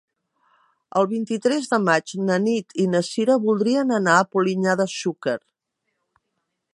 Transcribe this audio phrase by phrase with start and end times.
[1.01, 5.39] El vint-i-tres de maig na Nit i na Cira voldrien anar a Polinyà de Xúquer.